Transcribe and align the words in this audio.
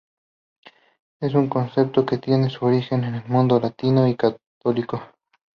Es 1.19 1.35
un 1.35 1.47
concepto 1.47 2.07
que 2.07 2.17
tiene 2.17 2.49
su 2.49 2.65
origen 2.65 3.03
en 3.03 3.13
el 3.13 3.25
mundo 3.25 3.59
latino 3.59 4.07
y 4.07 4.15
católico. 4.15 5.03